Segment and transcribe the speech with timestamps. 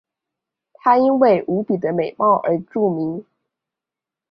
[0.73, 3.23] 她因为无比的美貌而著名。